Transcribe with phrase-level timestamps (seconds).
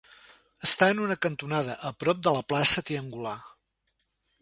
[0.67, 3.39] Està en una cantonada, a prop de la plaça Triangular.